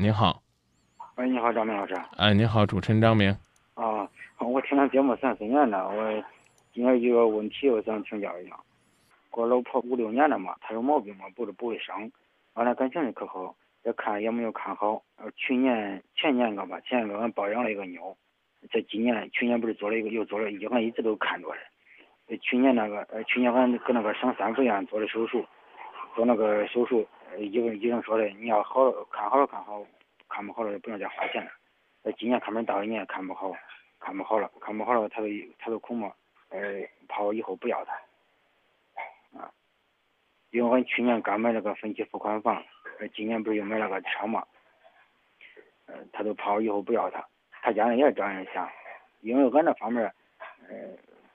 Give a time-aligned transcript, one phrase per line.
[0.00, 0.40] 您好，
[1.16, 1.92] 喂，你好，张明老师。
[2.18, 3.36] 哎，你好，主持人张明。
[3.74, 6.24] 啊，我听咱节目三四年了，我
[6.72, 8.56] 今天有个问题，我想请教一下。
[9.32, 12.12] 我老婆五六年了嘛，她有毛病嘛，不是不会生，
[12.54, 15.02] 完了感情也可好，也看也没有看好。
[15.16, 18.16] 呃，去年前年个吧，前年个俺保养了一个妞，
[18.70, 21.48] 这几年去年不是做了一个，又做了一，俺一直都看着
[22.28, 22.36] 的。
[22.38, 25.44] 去年那个，呃，去年俺搁那个省三附医院做的手术，
[26.18, 27.06] 做那个手术，
[27.38, 29.86] 医医生说的，你要好看好了看好，
[30.28, 31.50] 看不好了不要再花钱了。
[32.02, 33.52] 那，今年看门到一年看不好，
[34.00, 35.28] 看不好了，看不好了，他都
[35.60, 36.12] 他都恐嘛，
[36.48, 36.58] 呃，
[37.06, 37.92] 怕我以后不要他。
[39.38, 39.48] 啊，
[40.50, 42.64] 因为俺去年刚买那个分期付款房，
[43.14, 44.44] 今年不是又买了个车嘛，
[45.86, 47.24] 呃，他都怕我以后不要他，
[47.62, 48.68] 他家人也这样想，
[49.20, 50.12] 因为俺那方面，
[50.68, 50.74] 呃，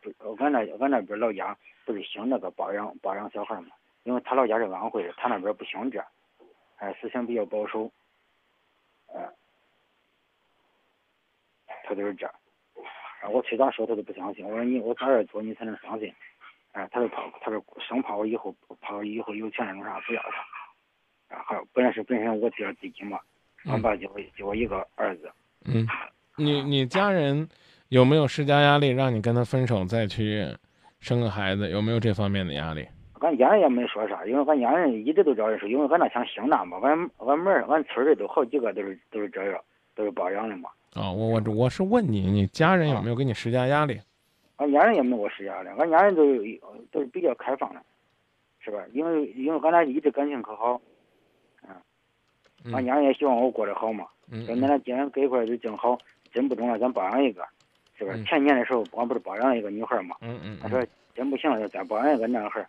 [0.00, 3.68] 不，俺那俺那边老家不是兴那个包养包养小孩嘛，
[4.04, 6.04] 因为他老家是安徽的，他那边不兴这，
[6.78, 7.90] 呃，思想比较保守，
[9.06, 9.32] 呃，
[11.84, 16.12] 他就是这，啊，我催他说他都不相信，我说你我咋样做你才能相信？
[16.72, 20.22] 哎，他就怕，他说生怕我以后怕我以后有钱了弄啥不要
[21.28, 23.20] 他，啊，还本来是本身我第二自己嘛，
[23.66, 25.30] 俺爸就就我一个儿子。
[25.66, 25.86] 嗯，
[26.36, 27.48] 你你家人
[27.88, 30.44] 有没有施加压力让你跟他分手再去
[30.98, 31.70] 生个孩子？
[31.70, 32.88] 有没有这方面的压力？
[33.22, 39.60] 俺家人也没说啥，因为俺家人一直都这样说，因为俺那乡兴那嘛，俺俺门俺村里都好几个都是都是这样，
[39.94, 40.68] 都是包养的嘛。
[40.94, 43.98] 啊，我我我是问你，你家人有没有给你施加压力？
[44.56, 46.22] 俺家人也没给我施加压力，俺家人都
[46.90, 47.80] 都是比较开放的，
[48.60, 48.78] 是吧？
[48.92, 50.80] 因为因为俺俩一直感情可好，
[52.64, 54.06] 嗯，俺家人也希望我过得好嘛。
[54.30, 55.98] 嗯，说那俩既然搁一块就正好，
[56.32, 57.44] 真不中了，咱包养一个，
[57.98, 58.14] 是吧？
[58.26, 60.16] 前年的时候，俺不是包养了一个女孩嘛？
[60.20, 62.64] 嗯嗯，他说真不行了，就再包养一个男孩，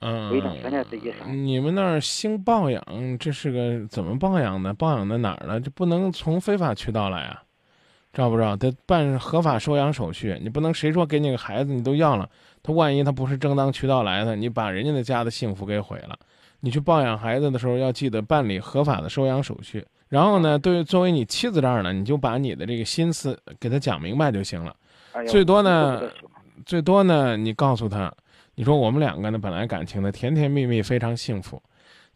[0.00, 1.26] 嗯，不一定全在自己上。
[1.36, 2.80] 你们那儿兴抱养，
[3.18, 4.72] 这是个怎么抱养的？
[4.72, 5.60] 抱养在哪儿呢？
[5.60, 7.42] 就不能从非法渠道来啊，
[8.12, 8.54] 知道不知道？
[8.54, 12.30] 得办合法收养手续，你不能谁说给你个孩子你都要了，
[12.62, 16.16] 他万一他不是正当渠道来的，你把人家的家的幸福给毁了。
[16.60, 19.84] 你去抱养孩子的时候，要记得办理合法的收养手续。
[20.08, 24.72] 然后呢，对作为你妻子这儿呢，你就把你的这个心思给他讲明白就行了。
[25.26, 26.02] 最多呢，
[26.64, 28.14] 最多呢，你告诉他。
[28.58, 31.62] 你说我们两个呢，本来感情呢甜甜蜜蜜，非常幸福。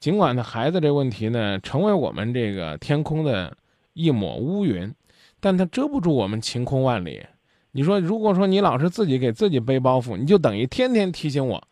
[0.00, 3.56] 尽管呢孩子这问题呢，成为我们这个天空的
[3.92, 4.92] 一抹乌云，
[5.38, 7.24] 但它遮不住我们晴空万里。
[7.70, 11.62] 你说，如果说你老是自己给自己背包袱，你就等于天天提醒我，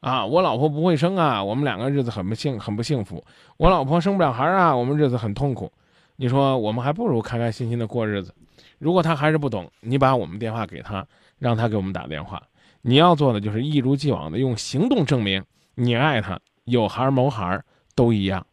[0.00, 3.24] 啊，我老婆不会生啊，我们两个日子很不幸，很不幸福。
[3.56, 5.72] 我老婆生不了孩儿啊，我们日子很痛苦。
[6.16, 8.34] 你说，我们还不如开开心心的过日子。
[8.78, 11.06] 如果他还是不懂，你把我们电话给他，
[11.38, 12.42] 让他给我们打电话。
[12.88, 15.42] 你要做的就是一如既往的用行动证明
[15.74, 17.64] 你爱他，有孩儿没孩儿
[17.96, 18.46] 都一样。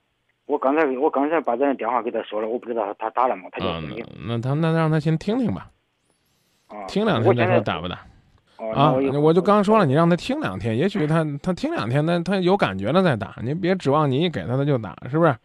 [0.47, 3.43] 我刚才我刚才把咱的电话给他说了，我不知道他打了吗？
[3.51, 4.03] 他就听。
[4.27, 5.69] 那他那让他先听听吧，
[6.67, 7.99] 啊，听两天再说打不打。
[8.73, 13.35] 啊，我就刚说了，你让他听两天，也许他 他听两天，那他有感觉了再打。
[13.43, 15.35] 你别指望你一给他他就打，是不是？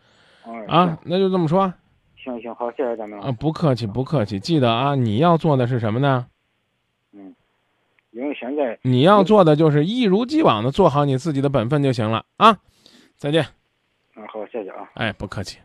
[0.67, 1.71] 啊，那就这么说。
[2.17, 3.21] 行行好，谢谢咱们。
[3.21, 6.27] 啊，不客气不客气，记得啊，你要做的是什么呢？
[8.19, 8.23] 嗯。
[8.23, 12.59] 因为现在你要做的就是一如既往的做好你自己的本分就行了啊！
[13.17, 13.47] 再见。
[14.17, 14.91] 嗯，好，谢谢啊。
[14.95, 15.59] 哎，不客气。